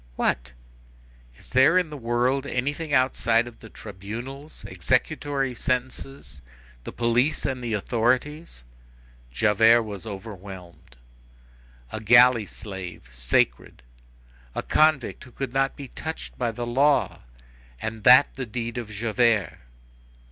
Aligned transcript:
What? 0.15 0.51
Is 1.37 1.51
there 1.51 1.77
in 1.77 1.91
the 1.91 1.95
world, 1.95 2.47
anything 2.47 2.91
outside 2.91 3.45
of 3.45 3.59
the 3.59 3.69
tribunals, 3.69 4.65
executory 4.67 5.53
sentences, 5.53 6.41
the 6.85 6.91
police 6.91 7.45
and 7.45 7.63
the 7.63 7.73
authorities? 7.73 8.63
Javert 9.29 9.83
was 9.83 10.07
overwhelmed. 10.07 10.97
A 11.91 11.99
galley 12.01 12.47
slave 12.47 13.09
sacred! 13.11 13.83
A 14.55 14.63
convict 14.63 15.23
who 15.25 15.31
could 15.31 15.53
not 15.53 15.75
be 15.75 15.89
touched 15.89 16.35
by 16.35 16.49
the 16.49 16.65
law! 16.65 17.21
And 17.79 18.03
that 18.03 18.33
the 18.35 18.47
deed 18.47 18.79
of 18.79 18.89
Javert! 18.89 19.59